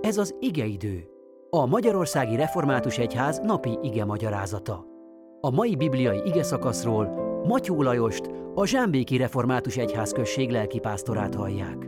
[0.00, 1.08] Ez az igeidő,
[1.50, 4.84] a Magyarországi Református Egyház napi ige magyarázata.
[5.40, 7.06] A mai bibliai ige szakaszról
[7.44, 11.86] Matyó Lajost, a Zsámbéki Református Egyház község lelkipásztorát hallják.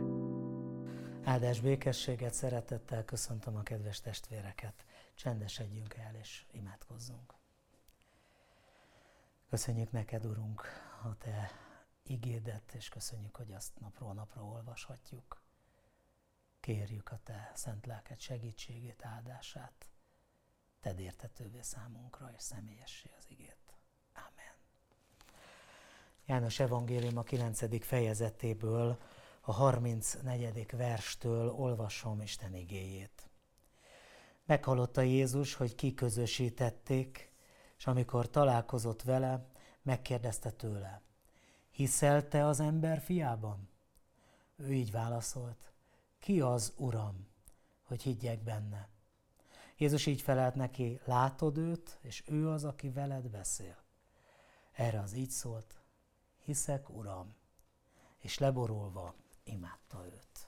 [1.23, 4.85] Áldás békességet, szeretettel köszöntöm a kedves testvéreket.
[5.15, 7.33] Csendesedjünk el és imádkozzunk.
[9.49, 10.61] Köszönjük neked, Urunk,
[11.03, 11.51] a te
[12.03, 15.40] igédet, és köszönjük, hogy azt napról napra olvashatjuk.
[16.61, 19.89] Kérjük a Te szent lelked segítségét, áldását.
[20.79, 23.77] Tedd értetővé számunkra, és személyessé az igét.
[24.13, 24.53] Amen.
[26.25, 27.85] János Evangélium a 9.
[27.85, 28.99] fejezetéből,
[29.41, 30.65] a 34.
[30.71, 33.29] verstől olvasom Isten igéjét.
[34.45, 37.31] Meghallotta Jézus, hogy kiközösítették,
[37.77, 39.47] és amikor találkozott vele,
[39.81, 41.01] megkérdezte tőle,
[41.69, 43.69] hiszel te az ember fiában?
[44.55, 45.70] Ő így válaszolt,
[46.21, 47.27] ki az Uram,
[47.83, 48.89] hogy higgyek benne?
[49.77, 53.77] Jézus így felelt neki, látod őt, és ő az, aki veled beszél.
[54.71, 55.81] Erre az így szólt,
[56.43, 57.35] hiszek, Uram,
[58.17, 60.47] és leborulva imádta őt.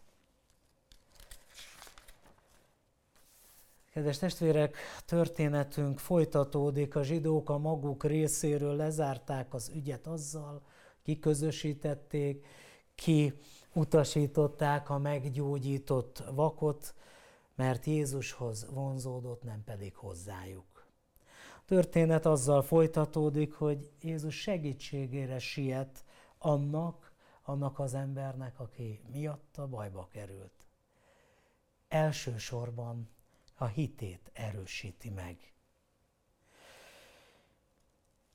[3.92, 10.62] Kedves testvérek, történetünk folytatódik, a zsidók a maguk részéről lezárták az ügyet azzal,
[11.04, 12.46] kiközösítették,
[12.96, 13.34] ki
[13.74, 16.96] utasították a meggyógyított vakot,
[17.56, 20.86] mert Jézushoz vonzódott, nem pedig hozzájuk.
[21.58, 26.04] A történet azzal folytatódik, hogy Jézus segítségére siet
[26.38, 27.14] annak,
[27.44, 30.68] annak az embernek, aki miatta bajba került.
[31.88, 33.10] Elsősorban
[33.56, 35.54] a hitét erősíti meg.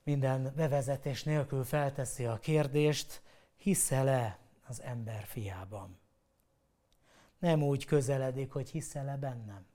[0.02, 3.22] Minden bevezetés nélkül felteszi a kérdést,
[3.56, 5.98] hiszel-e az ember fiában.
[7.38, 9.66] Nem úgy közeledik, hogy hiszel-e bennem.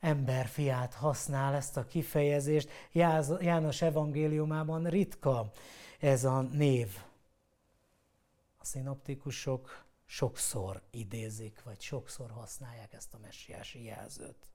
[0.00, 2.70] Ember fiát használ ezt a kifejezést.
[3.40, 5.52] János evangéliumában ritka
[6.00, 7.02] ez a név.
[8.58, 14.46] A szinoptikusok sokszor idézik, vagy sokszor használják ezt a messiási jelzőt.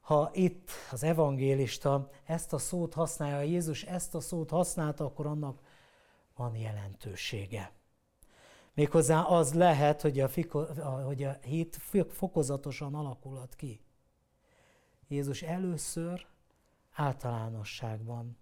[0.00, 5.60] Ha itt az evangélista ezt a szót használja, Jézus ezt a szót használta, akkor annak
[6.36, 7.72] van jelentősége.
[8.74, 10.64] Méghozzá az lehet, hogy a, fiko,
[11.04, 11.76] hogy a hit
[12.10, 13.80] fokozatosan alakulhat ki.
[15.08, 16.26] Jézus először
[16.92, 18.36] általánosságban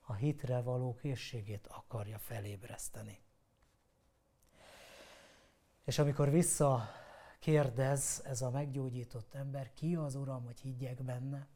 [0.00, 3.20] a hitre való készségét akarja felébreszteni.
[5.84, 6.88] És amikor vissza
[7.38, 11.46] kérdez ez a meggyógyított ember, ki az Uram, hogy higgyek benne,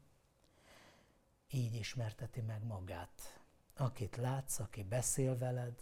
[1.49, 3.40] így ismerteti meg magát
[3.77, 5.73] akit látsz, aki beszél veled,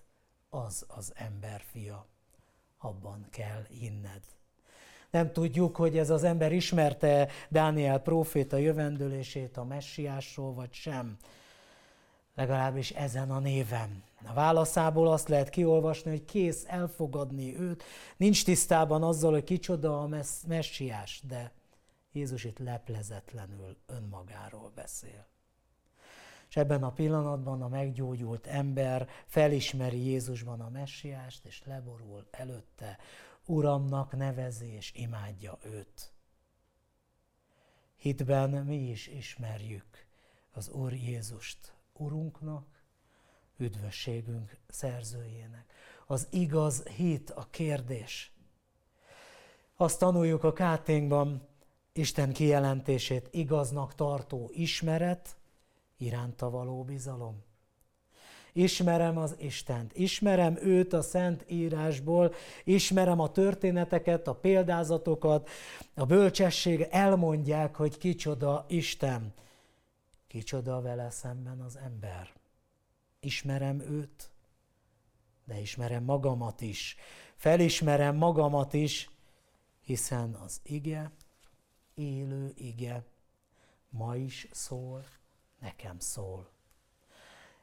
[0.50, 2.08] az az ember fia.
[2.78, 4.22] Abban kell hinned.
[5.10, 11.18] Nem tudjuk, hogy ez az ember ismerte Dániel próféta jövendőlését a messiásról, vagy sem.
[12.36, 14.04] Legalábbis ezen a néven.
[14.26, 17.84] A válaszából azt lehet kiolvasni, hogy kész elfogadni őt,
[18.18, 20.10] nincs tisztában azzal, hogy kicsoda a
[20.48, 21.52] messiás, de
[22.12, 25.28] Jézus itt leplezetlenül önmagáról beszél.
[26.50, 32.98] És ebben a pillanatban a meggyógyult ember felismeri Jézusban a messiást, és leborul előtte,
[33.46, 36.14] Uramnak nevezi és imádja őt.
[37.96, 40.08] Hitben mi is ismerjük
[40.52, 42.84] az Úr Jézust Urunknak,
[43.58, 45.74] üdvösségünk szerzőjének.
[46.08, 48.32] Az igaz hit a kérdés.
[49.76, 51.48] Azt tanuljuk a káténkban,
[51.94, 55.39] Isten kijelentését igaznak tartó ismeret,
[56.00, 57.44] iránta való bizalom.
[58.54, 62.34] Ismerem az Istent, ismerem őt a Szent Írásból,
[62.64, 65.50] ismerem a történeteket, a példázatokat,
[65.94, 69.34] a bölcsesség elmondják, hogy kicsoda Isten,
[70.28, 72.30] kicsoda vele szemben az ember.
[73.20, 74.32] Ismerem őt,
[75.46, 76.96] de ismerem magamat is,
[77.36, 79.10] felismerem magamat is,
[79.82, 81.12] hiszen az ige,
[81.94, 83.04] élő ige,
[83.90, 85.04] ma is szól,
[85.60, 86.50] nekem szól.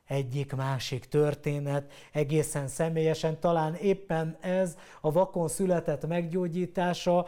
[0.04, 7.26] Egyik másik történet, egészen személyesen, talán éppen ez a vakon született meggyógyítása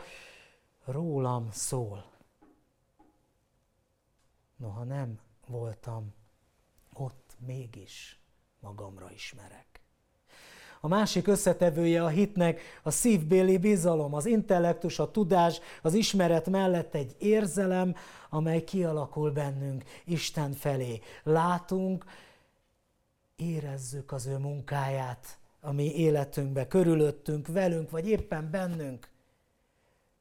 [0.84, 2.10] rólam szól.
[4.56, 6.14] Noha nem voltam
[6.92, 8.20] ott, mégis
[8.60, 9.82] magamra ismerek.
[10.80, 16.94] A másik összetevője a hitnek a szívbéli bizalom, az intellektus, a tudás, az ismeret mellett
[16.94, 17.94] egy érzelem,
[18.30, 21.00] amely kialakul bennünk Isten felé.
[21.22, 22.04] Látunk,
[23.36, 29.08] érezzük az ő munkáját, ami életünkbe, körülöttünk, velünk, vagy éppen bennünk.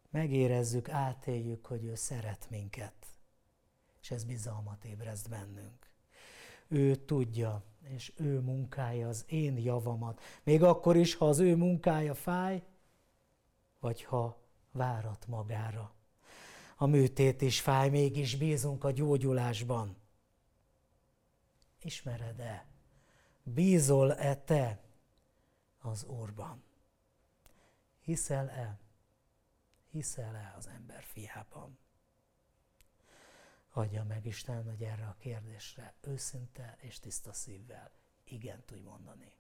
[0.10, 2.94] megérezzük, átéljük, hogy ő szeret minket,
[4.02, 5.92] és ez bizalmat ébreszt bennünk.
[6.68, 12.14] Ő tudja, és ő munkája az én javamat, még akkor is, ha az ő munkája
[12.14, 12.64] fáj,
[13.80, 14.38] vagy ha
[14.72, 15.92] várat magára.
[16.76, 19.96] A műtét is fáj, mégis bízunk a gyógyulásban.
[21.82, 22.66] Ismered-e?
[23.44, 24.82] Bízol-e te
[25.80, 26.64] az Úrban?
[28.00, 28.80] Hiszel-e?
[29.92, 31.78] Hiszel-e az ember fiában?
[33.78, 37.92] Adja meg Isten, hogy erre a kérdésre őszinte és tiszta szívvel
[38.24, 39.34] igen tudj mondani.